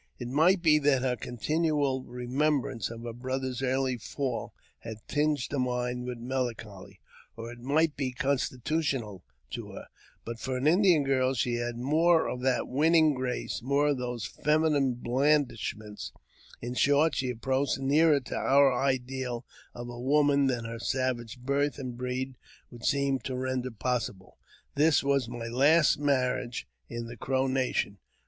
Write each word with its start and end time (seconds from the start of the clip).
It 0.17 0.29
might 0.29 0.63
be 0.63 0.79
that 0.79 1.03
her 1.03 1.15
continual 1.15 2.03
remem 2.03 2.59
brance 2.63 2.89
of 2.89 3.03
her 3.03 3.13
brother's 3.13 3.61
early 3.61 3.97
fall 3.97 4.51
had 4.79 4.97
tinged 5.07 5.47
her 5.51 5.59
mind 5.59 6.05
with 6.07 6.17
melancholy, 6.17 6.99
or 7.37 7.51
it 7.51 7.59
might 7.59 7.95
be 7.95 8.11
constitutional 8.11 9.23
to 9.51 9.73
her; 9.73 9.85
but 10.25 10.39
for 10.39 10.57
an 10.57 10.65
Indian 10.65 11.03
girl 11.03 11.35
she 11.35 11.53
had 11.57 11.77
more 11.77 12.27
of 12.27 12.41
that 12.41 12.67
winning 12.67 13.13
grace, 13.13 13.61
more 13.61 13.89
of 13.89 13.99
those 13.99 14.25
feminine 14.25 14.95
blandishments— 14.95 16.11
in 16.63 16.73
short, 16.73 17.13
she 17.13 17.29
approached 17.29 17.77
nearer 17.77 18.19
to 18.21 18.35
our 18.35 18.73
ideal 18.73 19.45
of 19.75 19.87
a 19.87 19.99
woman 20.01 20.47
than 20.47 20.65
her 20.65 20.79
savage 20.79 21.37
birth 21.37 21.77
and 21.77 21.95
breed 21.95 22.37
would 22.71 22.83
seem 22.83 23.19
to 23.19 23.35
render 23.35 23.69
possible. 23.69 24.39
This 24.73 25.03
was 25.03 25.29
my 25.29 25.45
last 25.45 25.99
marriage 25.99 26.67
in 26.89 27.05
the 27.05 27.17
Crow 27.17 27.45
nation. 27.45 27.99